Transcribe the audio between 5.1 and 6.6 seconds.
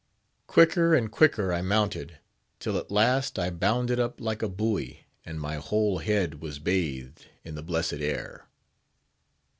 and my whole head was